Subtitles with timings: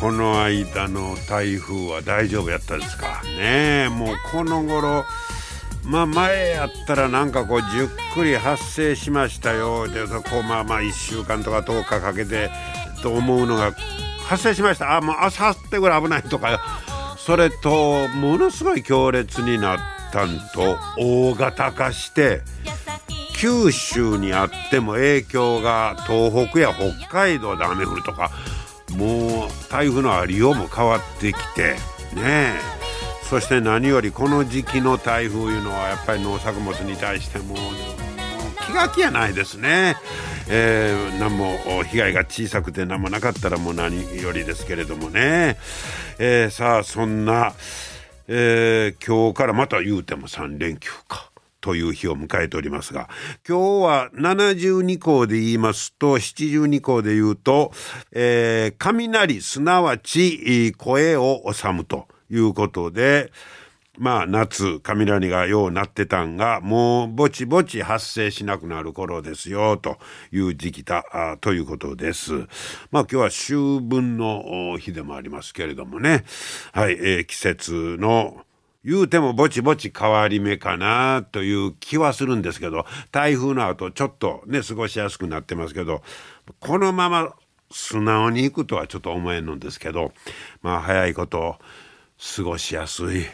[0.00, 3.22] この間の台風は大丈夫やったですか？
[3.38, 5.04] ねもうこの頃
[5.84, 7.70] まあ前やったらなんかこうじっ
[8.14, 9.88] くり発生しましたよ。
[9.88, 12.50] でこうまあまあ1週間とか10日かけて
[13.02, 13.72] と思うのが
[14.26, 14.96] 発生しました。
[14.96, 16.60] あもうあさってぐらい危ないとか
[17.16, 19.78] それとものすごい強烈になっ
[20.12, 22.42] たんと大型化して
[23.36, 28.30] 九州にあっても影響が東北や北海道で雨降るとか
[28.96, 31.72] もう台風のありようも変わってきて
[32.14, 32.74] ねえ
[33.28, 37.56] そして何よりこの時期の台風いうのはやっぱり農作物に対しても
[38.66, 39.96] 気が気やないですね。
[40.48, 45.56] えー、何も被害が小さくて何もなかったらもう何よりですけれどもね、
[46.18, 47.54] えー、さあそんな、
[48.28, 51.30] えー、今日からまた言うても3連休か。
[51.64, 53.08] という日を迎えておりますが
[53.48, 57.72] 今日は72項で言いますと72項で言うと、
[58.12, 63.32] えー、雷すなわち声を収むということで
[63.96, 69.96] まあ夏雷がようなってたんがもうぼちぼち発生しなくなる頃ですよと
[70.32, 72.32] いう時期だということです。
[72.34, 72.46] まあ
[72.90, 76.24] 今日は秋分の日でもありますけれどもね
[76.72, 78.44] はい、えー、季節の
[78.84, 86.02] 言うてもぼちぼち変わり目かなという気はするんですけど台風の後ちょっとね過ごしやすくなってますけど
[86.60, 87.34] このまま
[87.70, 90.12] 素直に行くとはちょっと思えんのですけど
[90.62, 91.56] まあ早いこと
[92.36, 93.24] 過ごしやすい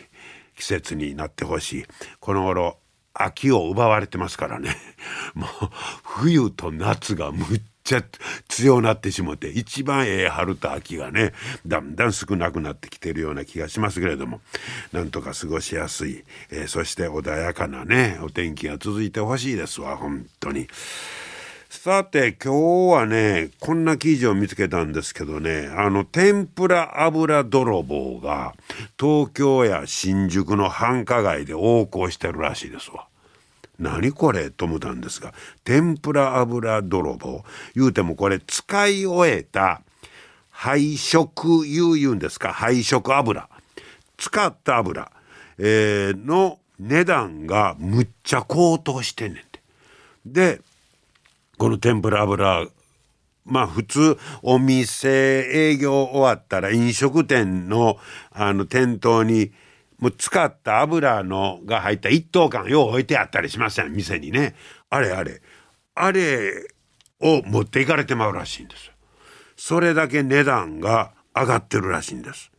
[0.57, 1.85] 季節になってほしい。
[2.21, 2.79] この頃
[3.15, 4.77] 秋を奪われてますからね。
[5.35, 5.49] もう
[6.05, 7.61] 冬と夏がむっ
[7.91, 8.05] ちゃ
[8.47, 11.33] 強なってしもて一番ええ春と秋がね
[11.67, 14.41] だんだん少なくなってきてるような気がしますけれども
[14.93, 20.69] なんとか過ごしやすい、えー、そして穏やかなねお天気が続いてほしいですわ本当に。
[21.69, 28.55] さて今日はねこんな記事を見つけたんですけどねあの天ぷら油泥棒が
[28.99, 33.10] 東京や新宿の繁華街で横行してるらしいですわ。
[33.81, 35.33] 何これと思ったんですが
[35.65, 37.45] 天ぷら油泥棒。
[37.75, 39.83] 言うてもこれ使い終えた
[40.51, 42.53] 配色油言うんですか？
[42.53, 43.49] 配色油。
[44.19, 45.11] 使った油、
[45.59, 49.61] えー、の値段がむっちゃ高騰してんねんて。
[50.27, 50.61] で
[51.57, 52.67] この天ぷら油
[53.47, 55.09] まあ普通お店
[55.51, 57.97] 営業終わったら飲食店の
[58.31, 59.53] あの店頭に
[60.01, 64.55] もう使った油のが入った一斗缶よう置いてあったりしません店にね。
[64.89, 65.41] あれあれ。
[65.95, 66.53] あれ
[67.21, 68.91] を持っていかれてまうらしいんです
[69.57, 72.51] それだけ値段が上がってるらしいんです。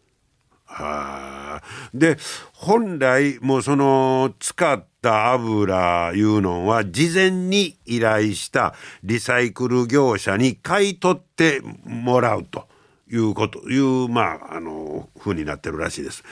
[0.66, 1.62] は
[1.94, 2.18] で
[2.54, 12.71] 本来もうその使った油いうのは事前に依頼したリサイクル業者に買い取ってもらうと。
[13.12, 16.24] いうこというまああの風になってるらしいです。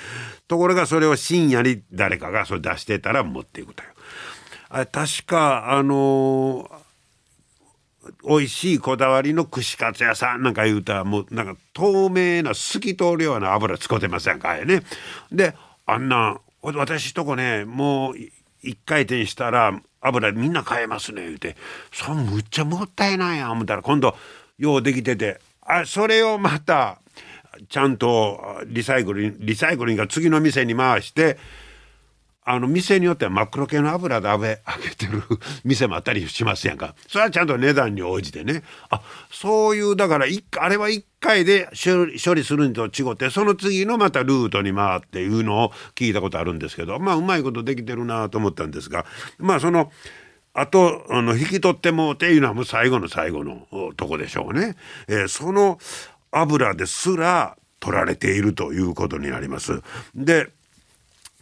[0.47, 3.89] ところがそれを深夜に誰かがそれ出してたら持っていくという。
[4.69, 6.69] あ確かあの
[8.23, 14.83] 美味しいこだわりの串カツ屋さんなんか言うたらもうなんか透明な透き通るような油使ってませんかいね。
[15.31, 18.15] であんな私とこねもう
[18.61, 21.55] 一回転したら油みんな買えますね言うて
[21.91, 24.15] そむっちゃもったいないや思ったら今度
[24.57, 25.39] ようできてて
[25.69, 26.99] あそれをまた
[27.69, 31.37] ちゃんとリサイクルリサイクルが次の店に回して
[32.43, 35.21] あの店によっては真っ黒系の油で揚げ揚げてる
[35.63, 36.95] 店もあったりしますやんか。
[37.07, 38.63] それはちゃんと値段に応じてね。
[38.89, 40.25] あそういうだから
[40.57, 49.05] あれは1回で処理するんと違ってその次のまたルートに回っていうのを聞いたことあるんですけどまあうまいことできてるなと思ったんですが
[49.37, 49.91] まあその
[50.53, 54.75] あとあの引き取ってもうていうのはもう最後の最後のとこでしょうね。
[55.07, 55.79] えー、その
[56.31, 59.81] 油ですら取られているということになります。
[60.15, 60.49] で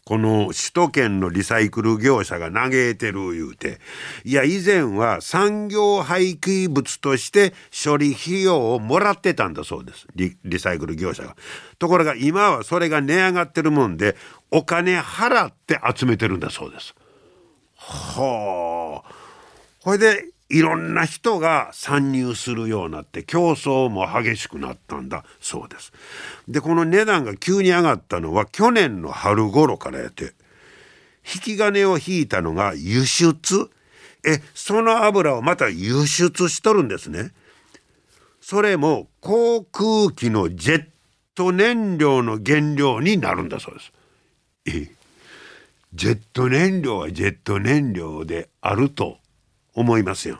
[0.07, 3.80] この首都圏のリサイクル業者が嘆いてる言うて
[4.24, 7.53] いや以前は産業廃棄物として
[7.83, 11.36] 処理費用をもらってたんだそうですリリサイクル業者が。
[11.77, 14.15] ところが今はそれが値上がってるもんで
[14.50, 16.95] お金払って集めてるんだそうです。
[17.77, 19.13] はあ。
[19.79, 25.91] ほいでいろんな人が参入するようになって競争も激しくなったんだそうです。
[26.47, 30.33] でこの値段が急に上がったのは去年の春頃からやって
[31.33, 33.69] 引き金を引いたのが輸出
[34.25, 37.31] えその油をまた輸出しとるんですね。
[38.41, 40.85] それも航空機のジェッ
[41.35, 43.91] ト燃料の原料になるんだそうです。
[44.65, 44.96] え
[45.94, 49.18] ジェット燃料はジェット燃料であると
[49.74, 50.39] 思いますよ。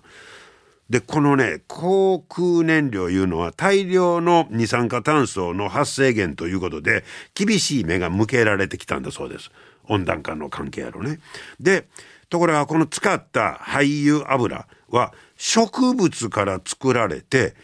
[0.90, 7.04] でこのね航空燃料いうのは大量の二酸化炭素の発生源ということで
[7.36, 9.52] 厳しい目が向けられてきたんだそうです。
[9.90, 11.20] 温暖化の関係やろね。
[11.60, 11.88] で
[12.30, 17.56] ところがこの使った廃油油は植物から作られて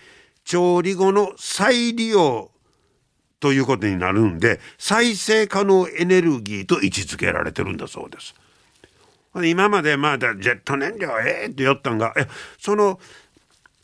[0.43, 2.51] 調理後の再利用
[3.43, 8.33] ということになるんで再生可能エネルギーと位置づけられてるんだそうです。
[9.43, 12.25] 今までまだジェット燃料ええって言ったんがえ
[12.57, 13.01] その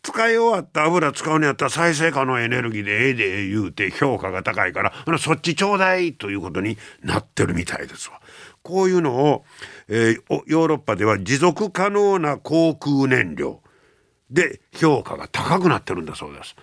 [0.02, 8.22] 使い終わった油使うにやったら再生可能エネルギーでええで言うて評価が高いからそっちちょうだいということになってるみたいですわ。
[8.64, 9.44] こういうのを、
[9.90, 13.60] えー、ヨーロッパでは持続可能な航空燃料
[14.30, 16.56] で評価が高くなってるんだそうです。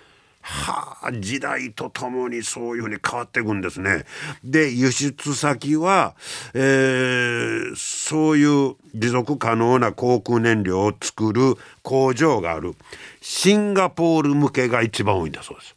[0.49, 4.05] はあ時代とともにそういうふうに変わっていくんですね。
[4.45, 6.15] で輸出先は、
[6.55, 12.77] えー、そういう持続可能な航空燃料を作る工場がある
[13.21, 15.75] シンガポール向けが一番多いんだそうです。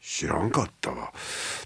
[0.00, 1.12] 知らんかったわ。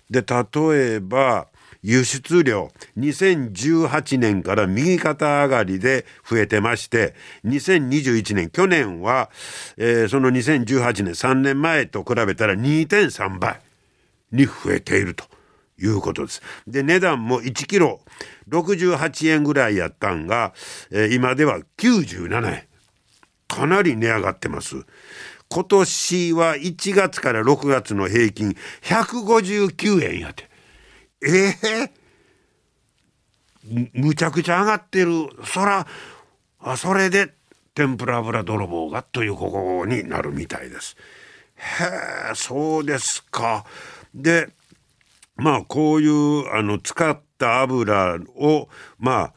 [0.09, 1.49] で例えば
[1.87, 9.31] 輸出量2018年から右肩上がりで増えてまして2021年去年は、
[9.77, 13.61] えー、その2018年3年前と比べたら2.3倍
[14.33, 15.27] に増えていると
[15.79, 16.43] いうことです。
[16.67, 18.01] で値段も1キロ
[18.49, 20.55] 68円ぐらいやったんが、
[20.91, 22.65] えー、今では97円
[23.47, 24.75] かなり値上がってます。
[25.49, 30.56] 今年は1月から6月の平均159円やて。
[31.27, 35.87] ええー、むちゃくちゃ上がってるそら
[36.61, 37.35] あそれで
[37.75, 40.97] 天ぷら油泥棒がというここになるみたいです。
[41.57, 43.65] へえそうですか。
[44.15, 44.49] で
[45.37, 48.69] まあこういうあの使った油を
[48.99, 49.33] まあ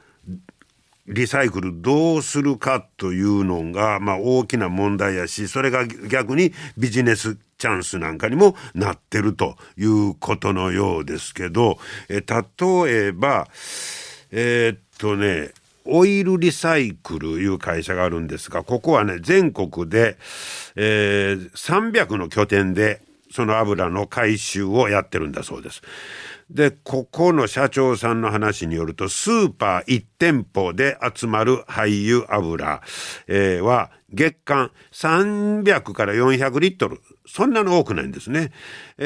[1.10, 11.78] リサイクルどうするかというのが、まあ、大きな問題やしそれが逆にビジネスチャンスなんかにもなってるということのようですけど
[12.08, 13.48] え例えば
[14.32, 15.52] えー、っとね
[15.86, 20.18] オイルリサイクルいう会社があるんですがここはね全国で、
[20.76, 23.02] えー、300の拠点で
[23.32, 25.82] その油の回収をやってるんだそうです。
[26.50, 32.82] でここの社長さんの話によるとスーパー1店舗で集まる廃油油、
[33.28, 38.52] えー、は月間300から400リットルそんなの多くないんですね。
[38.98, 39.04] え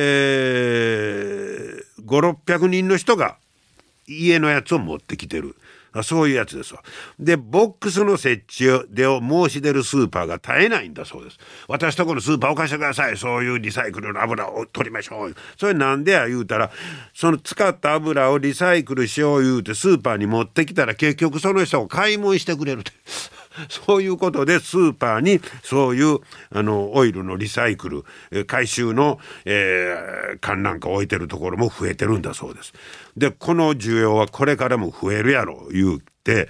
[1.99, 3.37] ー、5600人の人が
[4.07, 5.55] 家のやつを持ってきてる。
[6.01, 6.81] そういうやつですわ。
[7.19, 11.37] で、ボックスの設置でを申し出るスーパーが絶えないんだそうです。
[11.67, 13.17] 私とこのスーパーを貸してください。
[13.17, 15.35] そういうリサイクルの油を取りましょう。
[15.55, 16.71] それなんでや言うたら、
[17.13, 22.91] その使った油をリサイクルしよう言うてスーパーに持ってきたら結局その人を買い物してくれるって。
[23.69, 26.19] そういうことでスーパーにそういう
[26.51, 32.73] あのオイルのリサイクル回収の、えー、缶なんか置いてるところも増えてるんだそうです。
[33.17, 36.49] でこの需要はこれからも増えるやろ言うて、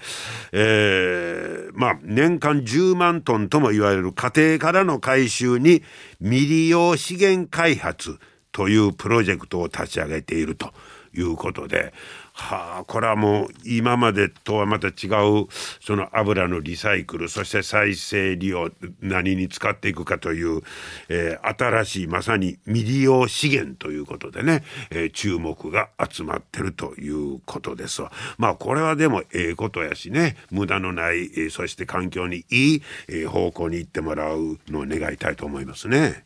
[0.51, 5.83] えー、まあ年間10万トンとも言われる家庭からの回収に
[6.19, 8.19] 未利用資源開発
[8.51, 10.71] というプロジェクトを立ち上げていると
[11.13, 11.93] いうことで
[12.35, 15.07] はあこれはもう今までとはまた違
[15.41, 15.47] う
[15.79, 18.71] その油のリサイクルそして再生利用
[19.01, 20.61] 何に使っていくかという、
[21.09, 28.11] えー、新しいまさに未利用資源ということでね、えー、注目が集まってるということですわ。
[28.39, 36.25] まあこれはでもええことやしね無駄のない、えー、そして環境にいい、え、方向に行ってもらうのを願いたいと思いますね。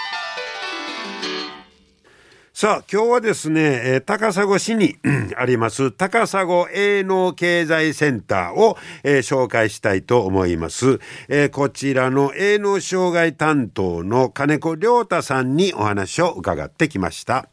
[2.61, 4.95] さあ今日はですね、えー、高砂市に
[5.35, 17.49] あります高砂営農経済センターを、えー、紹介したいと思います、えー、こちらの営農障害担当の金子亮太さんにお話を伺ってきました。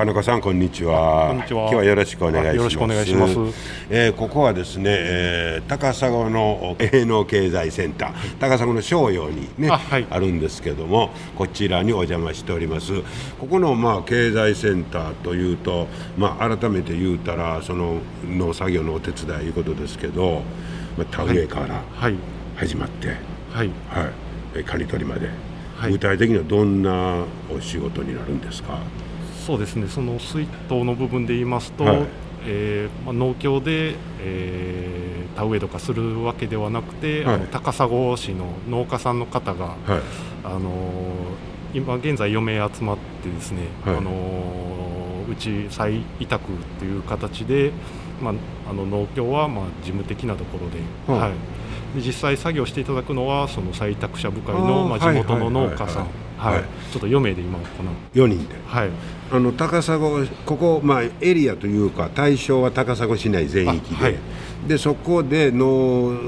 [0.00, 1.26] 金子さんこんにちは。
[1.28, 1.60] こんにちは。
[1.64, 2.56] 今日はよろしくお願いします。
[2.56, 3.34] よろしくお願いします。
[3.90, 13.02] えー、ここはですね、えー、高砂の営農経済センター、高砂の商用にねあはい、あるんですけども、こちらにお邪魔しております。
[13.38, 20.40] ここのまあ経済センターというと、まあ改めて言うたらその農作業のお手伝いいうことですけど、
[20.96, 21.84] まあ田植えから
[22.56, 23.08] 始まって、
[23.52, 24.10] はい、は
[24.58, 25.28] い、刈り取りまで。
[25.90, 28.78] 具体的にはどんなお仕事になるんですか？
[29.50, 29.88] そうですね。
[29.88, 32.06] その水筒の部分で言いますと、はい、
[32.46, 40.00] えー、まあ、農協で、えー、田植えとかするわけではなくて、はい、あの高砂市の農家さんの方が、はい、
[40.44, 40.70] あの
[41.74, 46.44] 今現在4名集まってですね、あのうち再委託
[46.78, 47.72] という形で、
[48.22, 48.34] まあ、
[48.70, 51.18] あの農協はまあ事務的なところで。
[51.20, 51.32] はい。
[51.98, 56.06] で実際作業していただくのはその採択者部会のまあ地元の農家さん
[56.40, 57.92] はい、ちょっと4名で今この。
[58.14, 58.90] 4人で、はい、
[59.30, 64.02] あの高砂ここ、まあ、エリアというか対象は高砂市内全域で。
[64.02, 64.16] はい、
[64.66, 66.18] でそこで農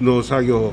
[0.00, 0.72] 農作業、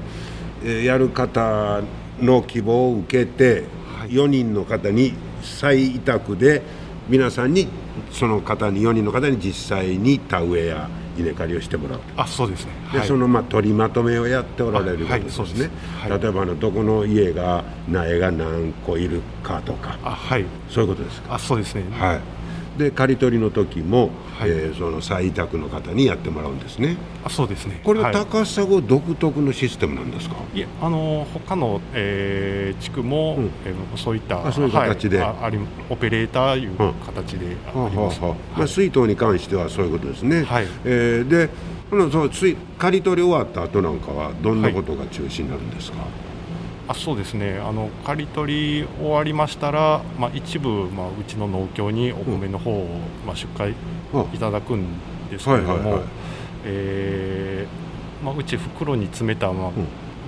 [0.64, 1.82] えー、やる方
[2.22, 3.64] の希望を受けて、
[4.00, 6.62] はい、4人の方に再委託で
[7.10, 7.68] 皆さんに
[8.12, 12.00] その方に4人の方に実際に田植えや稲刈りをしてもらう。
[12.18, 15.70] あそうですね、で、はい、そのまあ取りまとめをやっておられることですね、
[16.02, 19.98] はい、例えばあのどこの家が苗が何個いるかとか。
[20.04, 21.36] あ、はい、そういうことですか。
[21.36, 21.84] あそうですね。
[21.92, 22.22] はい。
[22.78, 26.98] で刈り取りの時も、はい、えー、その再委託の方にやってもらうんですね。
[27.24, 27.80] あそうですね。
[27.84, 40.68] これは高砂独特のシステムなんですか、はい、いえあの他の、えー、地区も、うん、えー、そういったあそういう形で、はい、ありオペレーターいう形であります、うん、ははまあ、水筒に関してはそういうことですね、はい。
[40.84, 41.50] えー、で
[41.90, 46.26] その刈り取り終わった後なんかはどんなことが中心になるんですか、はい
[46.88, 47.60] あそうですね。
[47.60, 52.86] あの刈り取り終わりましたら、まあ、一部、まあ、うちの農協にお米の方を、
[53.26, 53.74] まあ、出荷
[54.34, 54.86] いただくん
[55.30, 56.00] ですけれども、
[56.64, 57.68] え
[58.24, 59.72] まあ、うち袋に詰めた、まあ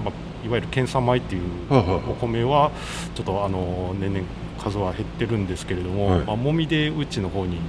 [0.06, 2.72] まあ、いわゆる検査米っていうお米は
[3.16, 4.26] ちょっとあの年々
[4.60, 7.60] 数は減ってるんですけれども、はい、まあ、もみでうちの方に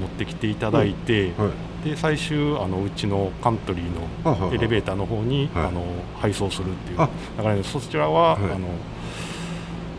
[0.00, 1.74] 持ってきていただいて、はい。
[1.84, 5.84] で最終あのうちのカントリーのエレベーターの方に、あの
[6.16, 7.08] 配送するっていう
[7.38, 8.68] 流れでそちらは、あの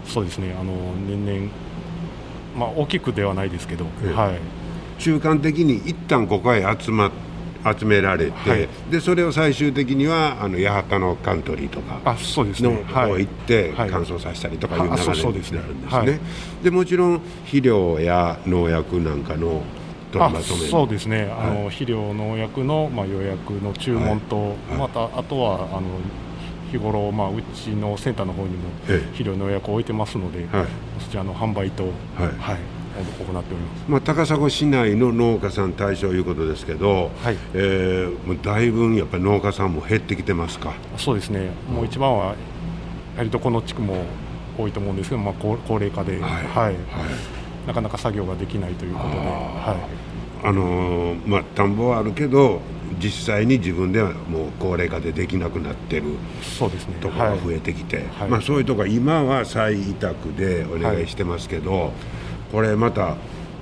[0.06, 0.74] そうですねあの
[1.08, 1.52] 年々
[2.58, 4.40] まあ大きくではないですけど、はい、
[5.00, 7.12] 中間的に一旦ここへ集ま
[7.74, 16.20] 集められて、はい、でそれを最終的にはあの八幡のカントリーとかあそうです、ね、の方行って乾燥させたりとかいう流れになるんですね。
[16.64, 19.64] でもちろん肥料や農薬なんかの
[20.12, 26.00] 取りまとめそうですね、あの肥料農薬の、まあ、予約の注文と、またあとはあの
[26.72, 30.48] 日頃、まあ、うちのセンターの方にも肥料の予約を置いてますので、
[31.00, 37.38] そちらの販売と、はい行っております、まあ、高砂市内の農家さん対象いうことですけど、はい。
[37.54, 40.74] えー、だいぶやっぱり農家さんも減ってきてますか？
[40.98, 42.36] そうですね、もう一番はや
[43.18, 44.04] はりどこの地区も
[44.58, 46.22] 多いと思うんですけど、まあ、高高齢化で、はい。
[46.22, 46.76] はい、はい、
[47.68, 49.18] なかなか作業ができないということで。
[49.18, 50.16] はい。
[50.44, 52.62] あのまあ、田んぼはあるけど
[53.02, 56.04] 実際に自分ではもう高齢化でできなくなってる
[56.44, 61.92] そうです、ね、ところが増えてきて、はい、まあ、そういうところ今は再委託でお願いしてますけど、はい、
[62.56, 63.18] これまた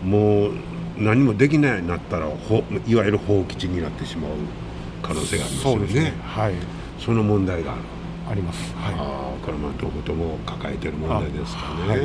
[0.05, 0.51] もう
[0.99, 4.31] 何もできないなったらほいわゆる放棄地になってしまう
[5.01, 5.93] 可能性がありますよね。
[6.11, 6.53] ねはい、
[6.99, 7.81] その問題がある
[8.29, 8.71] あります。
[8.75, 11.89] はい、あこれまあどことも抱えている問題ですかね。
[11.89, 11.99] はい、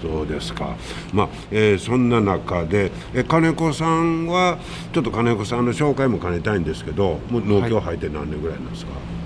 [0.00, 0.74] そうですか。
[1.12, 4.56] まあ、えー、そんな中で、え金子さんは
[4.94, 8.92] ちょっと金子さんの紹介も兼ねたいんですけど、もう農協入って何年ぐらいなんですか？
[8.92, 9.21] ですね。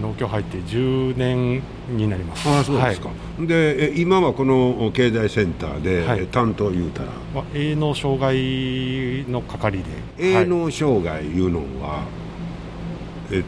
[0.00, 2.48] 農協入って10年になります。
[2.48, 3.08] あそうですか。
[3.08, 9.84] はい、で今はこの経済センターで、はい、担当言うたら、まあ、営農障害の係で。
[10.18, 12.04] 営農障害いうのは、
[13.30, 13.42] え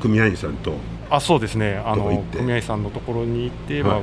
[0.00, 0.74] 組合員さんと。
[1.08, 1.80] あそうですね。
[1.84, 4.00] あの組合さんのところに行って、はい、まあ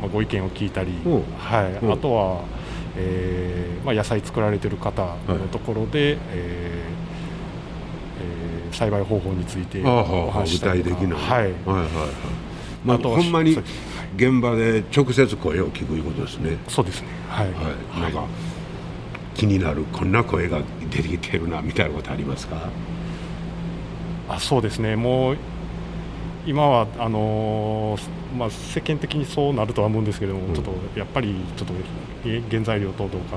[0.00, 0.92] まあ、ご意見を聞いたり、
[1.38, 2.44] はい、あとは、
[2.96, 6.84] えーまあ、野菜作られてる方のところで、はい、え
[8.78, 11.88] 栽培方法についてお話し具体的な、はい、はいはいはい。
[12.84, 13.56] まあ、ほんまに
[14.16, 16.58] 現場で直接声を聞くいうことですね。
[16.68, 17.08] そうですね。
[17.28, 18.24] はい、はい、なんか、
[19.34, 22.70] 気になるこんな声が出てきてるなみたいなことありますか？
[24.28, 24.94] あそうですね。
[24.94, 25.36] もう
[26.46, 31.74] 今はあのー、まあ、世間的にそうなるとは思うんですけれども、うん、ちょっとやっぱりちょっと
[32.48, 33.36] 原材料等々か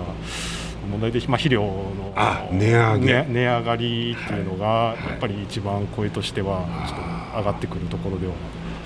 [0.89, 2.13] 問題で、まあ、肥料の
[2.51, 6.97] 値上げ、値上がりっていうのが、やっぱり一番声としてはちょっ
[7.33, 8.33] と上がってくるところでは。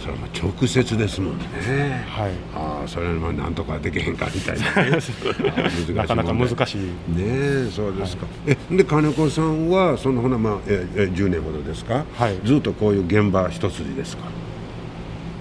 [0.01, 0.19] それは
[0.53, 2.05] 直接ですもんね。
[2.07, 2.31] はい。
[2.53, 4.99] ああ、それはなんとかできへんかみたいな、 ね
[5.95, 7.17] なかなか難しい。
[7.17, 8.25] ねそうですか。
[8.45, 12.05] はい、え、で金子さんはそのほなまあええ10年ほどですか？
[12.15, 12.35] はい。
[12.43, 14.25] ずっとこういう現場一筋ですか？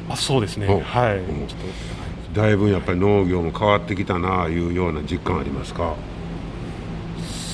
[0.08, 0.66] あ、そうですね。
[0.66, 1.20] はい。
[2.34, 5.94] だいぶやっぱり農業も変わってきたなあいうような実感ありますか？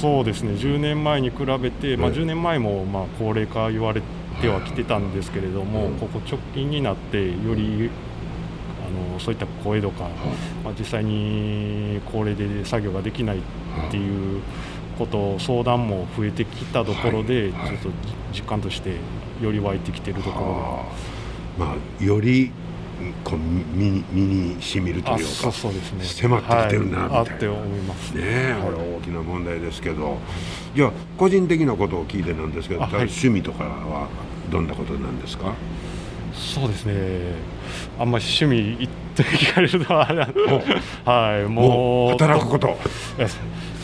[0.00, 0.52] そうですね。
[0.52, 4.00] 10年前に比べて、まあ、10年前もまあ高齢化言われ
[4.40, 7.90] てはきてたんですけれども、ここ直近になってより
[8.87, 10.04] あのそういった声とか、
[10.64, 13.42] まあ、実際に高齢で作業ができないっ
[13.90, 14.40] ていう
[14.99, 17.90] こと相談も増えてきたところで、ちょっと
[18.33, 18.97] 実感として
[19.42, 20.40] より湧いてきてるとこ
[21.59, 22.52] ろで、まあ、より
[23.25, 28.12] こう身に身にしみるというかそうです、ね、迫ってきてるなみたいな、はい、って思います。
[28.16, 30.19] ね、はい、これ大きな問題ですけど。
[30.75, 34.09] じゃあ個人的なことを聞いてなんですけど、はい、趣味とかは
[34.50, 35.52] どんなことなんですか？
[36.33, 36.95] そうですね。
[37.99, 40.04] あんまり趣味言って聞かれるとは
[41.04, 41.49] はい。
[41.49, 42.76] もう働くこと。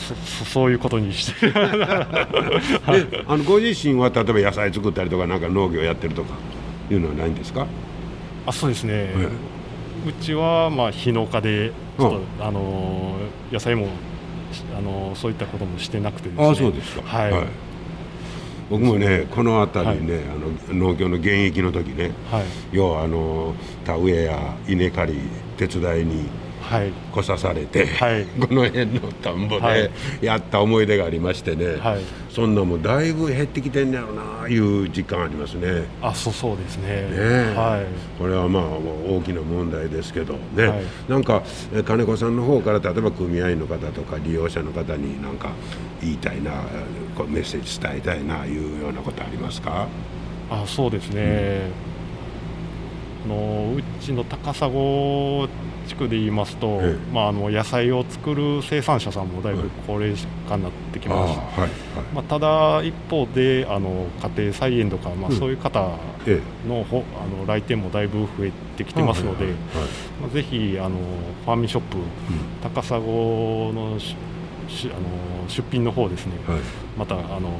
[0.06, 1.50] そそういうことにして
[3.26, 6.34] あのご自身は例えば野菜作ったりとかなんか農業やってるとか
[6.88, 7.66] いうのはないんですか？
[8.46, 9.12] あそうですね、
[10.06, 13.16] うちはまあ日農家でちょっと、あの
[13.50, 13.88] 野菜も
[14.76, 16.48] あのそういったこともしてなくてですね。
[16.48, 17.02] あそうですか。
[17.02, 17.46] はい、はい、
[18.70, 20.22] 僕もねこの辺りね、はい、
[20.70, 25.18] あの農業の現役の時ね、はい、要はあの田植えや稲刈り
[25.56, 26.28] 手伝いに
[27.12, 35.84] 来さされて、はい、この辺の田んぼでやった思い出がありましてね、はい、そんなもだいぶ減ってきてんやろないう実感ありますね。
[36.02, 37.08] あそうそうですね。
[37.10, 37.86] ね、はい、
[38.18, 41.42] これはまあ大きな問題ですけどね、はい、なんか
[41.84, 45.50] 金子さんの方から例えば組合員の方とか利用者の方に何か
[46.00, 46.50] 言いたいな
[47.28, 49.88] メッセージ伝えたいないうようなことありますか？
[50.50, 51.70] あそうですね、
[53.24, 54.68] うん、のうちの高砂
[55.86, 60.14] 地区で言いますと、ええ、まあ、あの野菜を作る生産者さんもだいぶ高齢
[60.48, 61.70] 化になってきました、はいはい、
[62.14, 65.96] まあ、ただ一方であの家庭菜園とか、まあ、そういう方の,、
[66.26, 69.46] えあの来店もだいぶ増えてきてますので、
[70.20, 70.98] まあ、ぜひあの
[71.44, 72.04] ファーミショップ、うん、
[72.62, 74.16] 高砂のし
[74.90, 76.60] あの出品の方ですね、はい、
[76.98, 77.50] またあの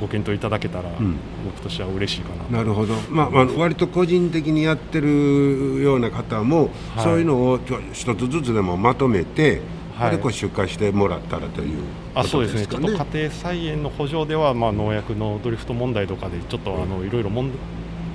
[0.00, 7.60] ご検討いただけたら、うん、僕としては嬉しいかななるほど、まあ、まあ、割と個人的にやってるような方も、はい、そういうのを
[7.92, 9.60] 一つずつでもまとめて、
[9.96, 11.82] はい、でこう出荷してもらったらという、ね、
[12.14, 17.52] あそうですね、ちょっと家庭菜園の補助では、まあ、農薬のドリフト問題とかで、ちょっとあのいろいろ問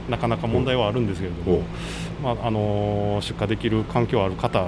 [0.10, 1.62] なかなか問題はあるんですけれども、
[2.22, 4.66] まああの出荷できる環境ある方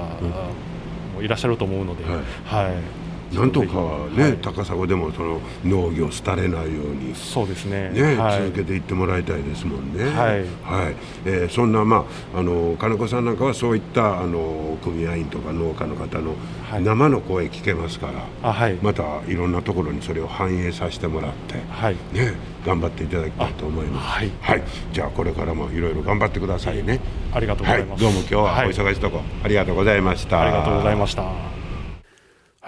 [1.15, 2.05] もいらっしゃると思うので。
[2.05, 3.00] はい、はい
[3.33, 3.67] なんとか
[4.15, 10.03] ね、はい、高砂でもその農業廃れないようにそうですねね、はい、続けていってもらいたいですもんね。
[10.05, 16.35] はい、はいえー、そんな、まあ、あの金子さんなんかはそういったあの組合員とか農家の方の
[16.79, 22.33] 生の声聞けますから、あはい、またいろんなところにそれを反映させてもらって、はいね、
[22.65, 24.07] 頑張っていただきたいと思います。
[24.07, 24.63] はい、はい、
[24.93, 26.99] じゃあこれからもいろいろ頑張ってくださいね。
[27.33, 28.03] ありがとうございます。
[28.03, 30.41] はい、どうも今日はお忙しいとこ、ありがとうございました。
[30.41, 31.60] ありがとうございました。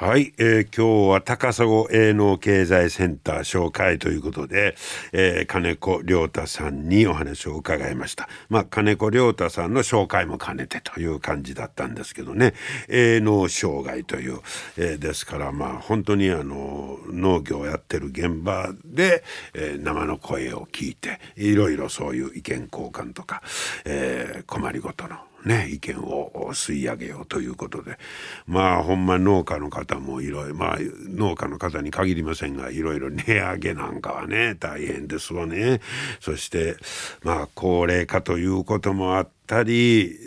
[0.06, 4.76] はい、えー、今日は高砂営農経済センター紹介ということで、
[5.14, 8.28] えー、金子亮太さんにお話を伺いました。
[8.50, 12.54] まあ、金子亮太さんの紹介も兼ねてという感じだったんですけどね、
[12.90, 14.42] 営農障害という、
[14.76, 23.42] えー、ですからまあ本当にあの農業をやってる現場で、えー、生の声を聞いて、いろいろそういう意見交換とか、
[23.86, 27.98] えー、困りごとのね、意見を吸い上げようということで。
[28.48, 30.78] まあほんま農家の方もいろいろまあ
[31.08, 35.82] 農家の方に限りませんがいろいろ 値上げなんかはね大変ですわね。
[36.20, 36.78] そして
[37.24, 40.18] まあ高齢化ということもあってたり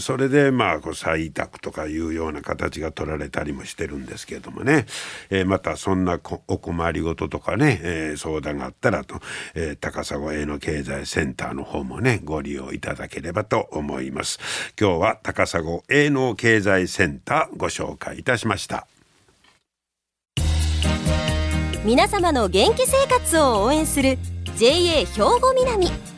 [0.00, 4.86] それでまあこう再委託とかいうような形が取られたりもしてるんですけれどもね、
[5.30, 9.20] えー、またそんなお困りごととかね、えー、相談があったらと、
[9.54, 14.38] えー、高砂営の経済センターの方もねご利用いただければと思います。
[14.78, 18.86] 今日は高砂営農経済センターご紹介いたしました。
[21.84, 24.18] 皆様の元気生活を応援する
[24.58, 26.17] JA 兵庫南。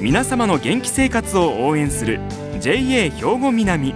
[0.00, 2.20] 皆様の元気生活を応援する
[2.58, 3.94] JA 兵庫南。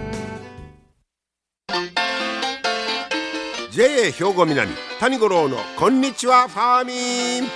[3.71, 7.49] JA 兵庫南谷五郎のこんにちはファーミン。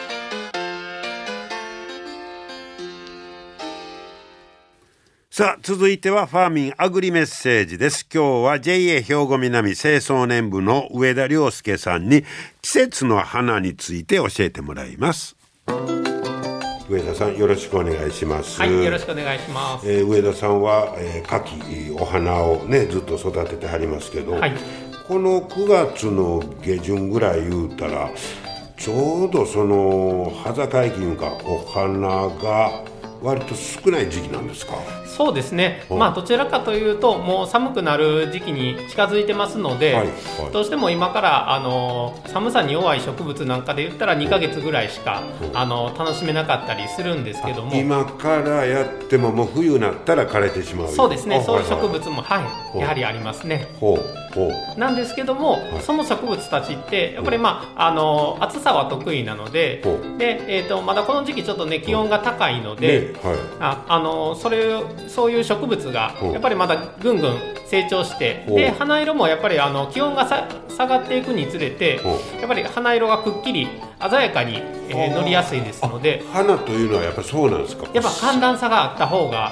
[5.29, 8.07] さあ続いてはファーミンアグリメッセージです。
[8.12, 12.23] 今日は JA 兵庫南清掃年部の上田良介さんに
[12.63, 15.35] 季節の花について教えてもらいます。
[16.89, 18.60] 上田さんよろしくお願いします。
[18.60, 24.54] はいよろしくお願いします、えー上田さんは、えー、柿お花をねずっと育ててはりますけど、はい。
[25.08, 28.10] この9月の下旬ぐらい言うたら
[28.78, 32.84] ちょうどその葉盛りいうかお花が
[33.21, 34.73] 割と少ない時期なんですか？
[35.10, 35.84] そうですね。
[35.89, 40.13] おまあどちらかというともう寒くなる時期に近づいてますので、はいは
[40.50, 40.52] い。
[40.54, 45.45] どうしても今からあの寒さに弱い植物なんかで言ったら2ヶ月ぐらいしかう。
[45.48, 47.76] んあの楽しめなかったりするんですけども。
[47.76, 50.88] 今からやってももう冬になったら枯れてしまう。
[50.89, 51.38] そうですね。
[51.38, 52.41] あそういう植は物もは
[52.76, 53.67] いやはりありますね。
[53.80, 54.80] ほうほう。
[54.80, 55.82] なんですけども、い。
[55.82, 59.82] その植物たちってやっぱりまああの暑さは得意なので
[60.17, 63.38] で、えー、とまだこの時期ちょっとね気温が高いので、ねはい。
[63.60, 64.76] ああのそれ
[65.07, 66.27] そういう植物がう。
[66.27, 68.51] んやっぱりまだぐんぐん成長してう。
[68.51, 72.39] んで花色もやっぱりあの気温がさ下がっていくにつれてう。
[72.39, 73.67] やっぱり花色がくっきり
[74.09, 74.55] 鮮やかに、
[74.89, 77.88] えー乗りやすいですので花というのはやっぱそうなんですか？
[77.93, 79.51] やっぱ寒暖差があった方が、あ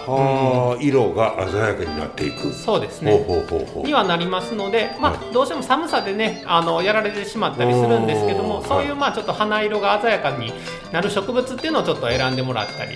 [0.79, 2.51] ー色が鮮やかになっていく。
[2.51, 3.11] そうですね。
[3.11, 10.51] ほうほうほうにはなりますので、まはあ、どうしても寒さでねあのやられてしまったりするんですけどもそういうはいまあちょっと花色が鮮やかに
[10.91, 12.91] なる植物っていうのをちょっと選んでもらったり。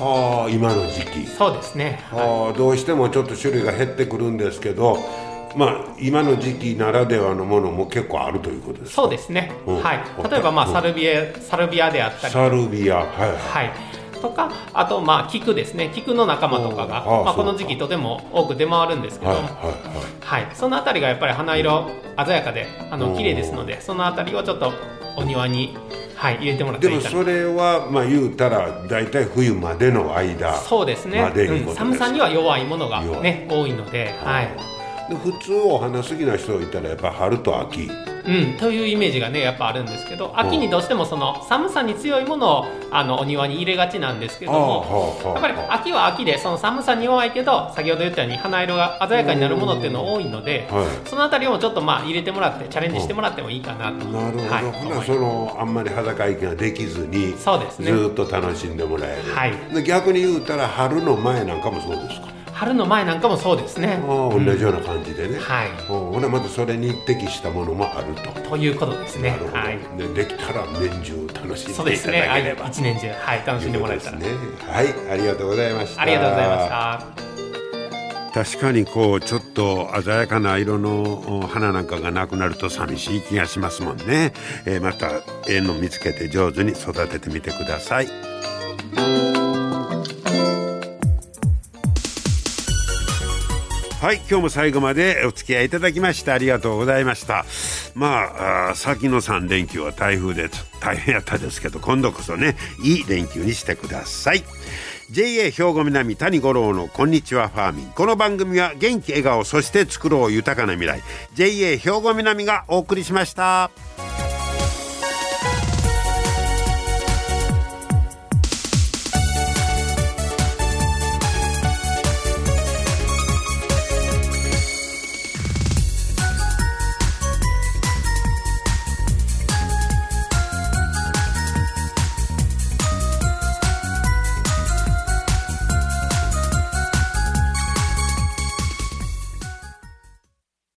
[0.00, 1.26] あ今の時期。
[1.26, 2.00] そうですね。
[2.10, 4.98] はあどうしてもちょっと種類が減ってくるんですけど
[5.56, 9.02] まあ今の時期ならではのものも結構あるということですか？
[9.02, 9.82] そうですね、うん。
[9.82, 10.72] はい、例えば、まあ、うん。
[10.72, 13.36] サルビアサルビアであったり、サルビアはいはい。
[13.36, 13.70] はい、
[14.20, 15.90] とかあと、まあ、菊ですね。
[15.92, 19.32] 菊の仲間とかが、まあ、この時期とても多く出回るんですけど。
[19.32, 19.74] も、はいは
[20.20, 20.48] はい。
[20.54, 21.90] そのあたりがやっぱり花色
[22.24, 23.00] 鮮やかであうん。
[23.00, 24.72] の綺麗ですのでそのあたりをちょっと
[25.16, 25.76] お庭に、
[26.20, 34.48] はい、入れてもらっていいかなもそれはまあ言うたら大体冬までの間そうですね、までいうん寒さには弱いものが、ね、多いので、はい。
[35.08, 37.90] で普通お花好きな人いたらやっぱ春と秋
[38.30, 55.06] うん、というイメージがねやっぱあるんですけど秋にどうしてもその寒さに強いものをあのお庭に入れがちなんですけども、やっぱり秋は秋でその寒さに弱いけど先ほど言ったように花色が鮮やかになるものっていうの多いので、はそのあたりをちょっとまあ入れてもらってチャレンジしてもらってもいいかなと、いなるほど、はい。
[55.06, 57.92] そのあんまり裸息ができずにそうですね。
[57.92, 59.52] ずーっと楽しんでもらえる、はい。
[59.74, 62.29] で逆に言うたら春の前なんかもそうですか？
[62.60, 63.98] 春の前なんかもそうですね。
[64.06, 65.70] 同じような感じでね、はい。
[65.70, 65.76] うん
[66.12, 68.50] ほなまたそれに適したものもあると。
[68.50, 69.30] ということですね。
[69.30, 69.78] なるほど、はい。
[69.96, 74.26] でできたら年中楽しんそうでいただければ、一年中はい楽しんでもらえたら、ね。
[74.68, 76.02] はい、ありがとうございました。
[76.02, 76.68] ありがとうございまし
[78.34, 78.44] た。
[78.44, 84.34] 確かにこうちょっと鮮やかな色のお花なんかがなくなると寂しい気がしますもんね、
[84.66, 88.06] えーまたええの見つけて上手に育ててみてください
[94.00, 97.44] はい今日も最後までお付き合いいただきましてありがとうございました。
[97.94, 100.48] まあ先の3連休は台風で
[100.80, 104.42] 大変やったですけど今度こそねいい連休にしてください。
[105.10, 107.86] JA 兵庫南谷五郎のこんにちはファーミン。
[107.88, 111.02] この番組は元気笑顔そして作ろう豊かな未来。
[111.34, 113.70] JA 兵庫南がお送りしました。